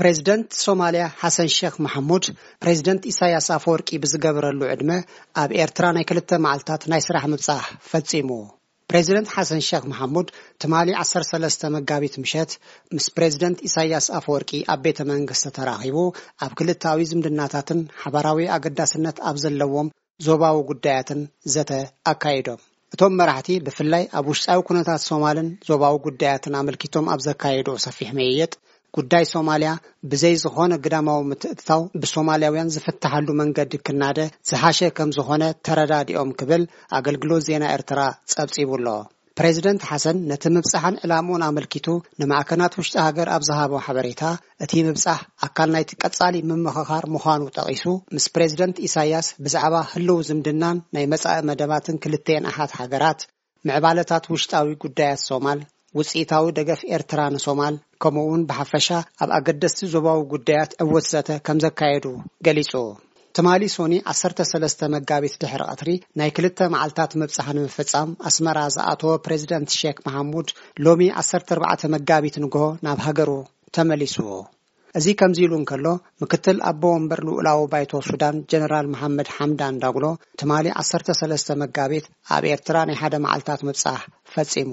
ፕሬዚደንት 0.00 0.46
ሶማልያ 0.66 1.02
ሓሰን 1.20 1.48
ሼክ 1.56 1.74
መሓሙድ 1.84 2.24
ፕሬዚደንት 2.62 3.02
ኢሳይያስ 3.10 3.46
ኣፈወርቂ 3.56 3.88
ብዝገብረሉ 4.02 4.60
ዕድመ 4.72 4.90
ኣብ 5.42 5.50
ኤርትራ 5.64 5.84
ናይ 5.96 6.04
ክልተ 6.08 6.30
መዓልትታት 6.44 6.82
ናይ 6.92 7.02
ስራሕ 7.06 7.24
ምብጻሕ 7.32 7.66
ፈጺሙ 7.90 8.30
ፕሬዚደንት 8.90 9.28
ሓሰን 9.34 9.60
ክ 9.82 9.82
መሓሙድ 9.92 10.28
ትማሊ 10.64 10.88
13ስ 11.02 11.60
መጋቢት 11.76 12.16
ምሸት 12.22 12.50
ምስ 12.94 13.06
ፕሬዚደንት 13.18 13.60
ኢሳይያስ 13.68 14.08
ኣፈወርቂ 14.18 14.50
ኣብ 14.74 14.80
ቤተ 14.86 14.98
መንግስቲ 15.12 15.46
ተራኺቡ 15.58 15.96
ኣብ 16.46 16.52
ክልታዊ 16.60 17.04
ዝምድናታትን 17.12 17.80
ሓባራዊ 18.02 18.46
ኣገዳስነት 18.56 19.18
ኣብ 19.30 19.38
ዘለዎም 19.44 19.92
ዞባዊ 20.28 20.58
ጕዳያትን 20.72 21.22
ዘተ 21.56 21.72
ኣካይዶም 22.14 22.60
እቶም 22.96 23.14
መራሕቲ 23.20 23.50
ብፍላይ 23.68 24.04
ኣብ 24.18 24.26
ውሽጣዊ 24.32 24.60
ኩነታት 24.70 25.00
ሶማልን 25.10 25.48
ዞባዊ 25.70 25.94
ጉዳያትን 26.08 26.58
ኣመልኪቶም 26.62 27.06
ኣብ 27.14 27.20
ዘካየዱ 27.28 27.70
ሰፊሕ 27.86 28.10
መይየጥ 28.20 28.52
ጉዳይ 28.96 29.24
ሶማልያ 29.32 29.70
ብዘይ 30.10 30.34
ዝኾነ 30.42 30.72
ግዳማዊ 30.84 31.20
ምትእትታው 31.30 31.80
ብሶማልያውያን 32.02 32.70
ዝፍትሐሉ 32.74 33.26
መንገዲ 33.40 33.72
ክናደ 33.86 34.18
ዝሓሸ 34.48 34.80
ከም 34.96 35.10
ዝኾነ 35.16 35.42
ተረዳዲኦም 35.66 36.30
ክብል 36.40 36.62
ኣገልግሎት 36.98 37.42
ዜና 37.48 37.64
ኤርትራ 37.78 38.00
ጸብፂቡ 38.34 38.70
ኣሎ 38.78 38.86
ፕሬዚደንት 39.38 39.82
ሓሰን 39.90 40.16
ነቲ 40.30 40.44
ምብፃሓን 40.56 40.96
ዕላምኡን 41.04 41.44
ኣመልኪቱ 41.48 41.86
ንማእከናት 42.20 42.74
ውሽጢ 42.80 42.94
ሃገር 43.06 43.28
ኣብ 43.36 43.42
ዝሃቦ 43.48 43.72
ሓበሬታ 43.86 44.22
እቲ 44.64 44.72
ምብፃሕ 44.88 45.18
ኣካል 45.46 45.70
ናይቲ 45.74 45.92
ቀጻሊ 46.02 46.34
ምምኽኻር 46.50 47.04
ምዃኑ 47.14 47.42
ጠቒሱ 47.56 47.84
ምስ 48.14 48.26
ፕሬዚደንት 48.34 48.76
ኢሳይያስ 48.88 49.28
ብዛዕባ 49.46 49.74
ህልው 49.92 50.20
ዝምድናን 50.28 50.78
ናይ 50.96 51.06
መፃኢ 51.14 51.40
መደባትን 51.50 52.00
ክልተን 52.04 52.46
ኣሓት 52.52 52.74
ሃገራት 52.80 53.20
ምዕባለታት 53.68 54.24
ውሽጣዊ 54.34 54.70
ጉዳያት 54.84 55.20
ሶማል 55.28 55.60
ውፅኢታዊ 55.98 56.44
ደገፍ 56.58 56.80
ኤርትራ 56.96 57.20
ንሶማል 57.34 57.74
ከምኡ 58.02 58.22
ውን 58.30 58.40
ብሓፈሻ 58.50 58.86
ኣብ 59.24 59.30
ኣገደስቲ 59.38 59.78
ዞባዊ 59.94 60.20
ጉዳያት 60.32 60.70
ኣብ 60.82 60.88
ወትዘተ 60.94 61.28
ከም 61.46 61.58
ዘካየዱ 61.64 62.06
ገሊጹ 62.46 62.72
ትማሊ 63.36 63.62
ሶኒ 63.76 63.94
13ስ 64.12 64.80
መጋቢት 64.94 65.34
ድሕሪ 65.42 65.62
ቐትሪ 65.70 65.90
ናይ 66.18 66.30
2ልተ 66.38 66.58
መዓልትታት 66.74 67.12
ምብጻሕ 67.20 67.46
ንምፍጻም 67.58 68.10
ኣስመራ 68.28 68.58
ዝኣተወ 68.76 69.12
ፕሬዚደንት 69.26 69.70
ሼክ 69.80 69.98
መሓሙድ 70.06 70.48
ሎሚ 70.86 71.00
14ዕ 71.22 71.82
መጋቢት 71.96 72.36
ንግሆ 72.44 72.64
ናብ 72.86 73.00
ሃገሩ 73.06 73.30
ተመሊስ 73.76 74.16
እዚ 74.98 75.06
ከምዚ 75.20 75.38
ኢሉ 75.46 75.52
እንከሎ 75.60 75.86
ምክትል 76.22 76.58
ኣቦ 76.70 76.82
ወንበር 76.96 77.20
ልውኡላዊ 77.28 77.60
ባይቶ 77.72 77.92
ሱዳን 78.08 78.36
ጀነራል 78.50 78.88
መሓመድ 78.94 79.28
ሓምዳ 79.36 79.62
እዳጉሎ 79.76 80.06
ትማሊ 80.42 80.66
13ስ 80.82 81.46
መጋቢት 81.62 82.06
ኣብ 82.36 82.44
ኤርትራ 82.54 82.76
ናይ 82.90 82.98
ሓደ 83.02 83.14
መዓልትታት 83.26 83.62
መብጻሕ 83.70 84.02
ፈጺሙ 84.34 84.72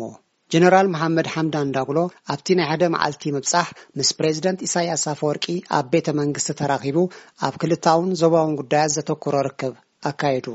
ጀነራል 0.54 0.88
መሓመድ 0.94 1.28
ሓምዳ 1.34 1.56
እዳጉሎ 1.66 2.00
ኣብቲ 2.34 2.48
ናይ 2.60 2.68
ሓደ 2.70 2.84
መዓልቲ 2.94 3.24
ምብጻሕ 3.36 3.68
ምስ 3.98 4.10
ፕሬዚደንት 4.20 4.60
ኢሳያስ 4.68 5.04
አፍወርቂ 5.12 5.46
ኣብ 5.78 5.86
ቤተ 5.94 6.08
መንግስቲ 6.20 6.56
ተራኺቡ 6.60 6.98
ኣብ 7.48 7.54
ክልታውን 7.62 8.10
ዞባውን 8.22 8.58
ጉዳያት 8.60 8.94
ዘተክሮ 8.96 9.36
ርክብ 9.48 9.76
ኣካይዱ 10.10 10.48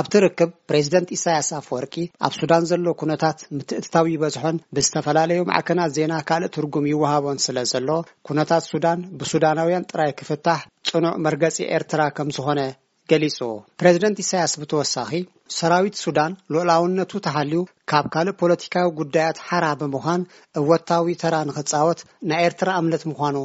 ኣብቲ 0.00 0.14
ርክብ 0.24 0.50
ፕሬዚደንት 0.68 1.08
ኢሳያስ 1.16 1.48
ኣፍወርቂ 1.58 1.94
ኣብ 2.28 2.32
ሱዳን 2.38 2.64
ዘሎ 2.70 2.86
ኩነታት 3.02 3.38
ምትእትታዊ 3.56 4.06
ይበዝሖን 4.14 4.56
ብዝተፈላለዩ 4.78 5.40
ማዕክናት 5.50 5.92
ዜና 5.98 6.12
ካልእ 6.30 6.52
ትርጉም 6.54 6.88
ይወሃቦን 6.92 7.40
ስለ 7.46 7.56
ዘሎ 7.72 7.90
ኩነታት 8.30 8.64
ሱዳን 8.72 9.02
ብሱዳናውያን 9.20 9.88
ጥራይ 9.92 10.12
ክፍታሕ 10.22 10.62
ጽኑዕ 10.90 11.14
መርገፂ 11.26 11.58
ኤርትራ 11.78 12.02
ከም 12.18 12.30
ዝኾነ 12.38 12.60
ገሊጹ 13.10 13.38
ፕሬዚደንት 13.80 14.18
ኢሳይያስ 14.22 14.52
ብተወሳኺ 14.60 15.10
ሰራዊት 15.56 15.96
ሱዳን 16.02 16.32
ሉዑላውነቱ 16.52 17.12
ተሃልዩ 17.26 17.58
ካብ 17.90 18.06
ካልእ 18.14 18.34
ፖለቲካዊ 18.40 18.86
ጉዳያት 19.00 19.38
ሓራ 19.48 19.64
ብምዃን 19.80 20.22
እብ 20.58 20.62
ወታዊ 20.72 21.14
ተራ 21.22 21.34
ንኽጻወት 21.48 22.00
ናይ 22.30 22.42
ኤርትራ 22.48 22.68
እምነት 22.82 23.02
ምዃኑ 23.10 23.36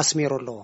ኣስሜሩ 0.00 0.32
ኣለዎ 0.40 0.58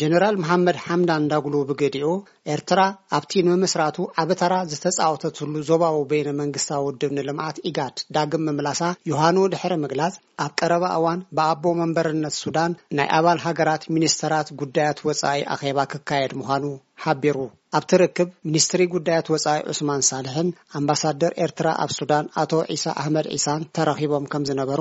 ጀነራል 0.00 0.36
መሓመድ 0.42 0.76
ሓምዳን 0.86 1.24
እዳጉሉ 1.26 1.54
ብገዲኡ 1.68 2.08
ኤርትራ 2.52 2.80
ኣብቲ 3.16 3.32
ንምምስራቱ 3.46 3.96
ዓበተራ 4.20 4.54
ዝተፃወተትሉ 4.70 5.52
ዞባዊ 5.68 5.98
በነ 6.10 6.28
መንግስታዊ 6.42 6.80
ውድብ 6.86 7.10
ንልምዓት 7.16 7.56
ኢጋድ 7.68 7.96
ዳግም 8.14 8.42
ምምላሳ 8.46 8.80
ዮሃኑ 9.10 9.36
ድሕሪ 9.52 9.72
ምግላጽ 9.82 10.14
ኣብ 10.44 10.50
ቀረባ 10.60 10.84
እዋን 11.00 11.20
ብኣቦ 11.38 11.64
መንበርነት 11.80 12.34
ሱዳን 12.44 12.72
ናይ 12.98 13.08
ኣባል 13.18 13.38
ሃገራት 13.44 13.84
ሚኒስትራት 13.96 14.48
ጉዳያት 14.62 15.00
ወፃኢ 15.08 15.42
ኣኼባ 15.54 15.78
ክካየድ 15.92 16.32
ምዃኑ 16.40 16.64
ሓቢሩ 17.04 17.36
ኣብቲ 17.78 17.92
ርክብ 18.02 18.28
ሚኒስትሪ 18.48 18.80
ጉዳያት 18.94 19.28
ወፃኢ 19.34 19.60
ዑስማን 19.72 20.02
ሳልሕን 20.10 20.48
ኣምባሳደር 20.80 21.32
ኤርትራ 21.46 21.68
ኣብ 21.84 21.92
ሱዳን 21.98 22.26
ኣቶ 22.42 22.52
ዒሳ 22.74 22.84
ኣሕመድ 23.02 23.28
ዒሳን 23.34 23.66
ተረኺቦም 23.78 24.26
ከም 24.34 24.46
ዝነበሩ 24.50 24.80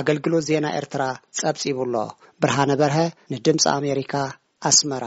ኣገልግሎት 0.00 0.46
ዜና 0.50 0.66
ኤርትራ 0.82 1.02
ጸብፂቡኣሎ 1.40 1.96
ብርሃነ 2.44 2.70
በርሀ 2.82 2.98
ንድምፂ 3.34 3.66
ኣሜሪካ 3.78 4.14
ኣስመራ 4.70 5.06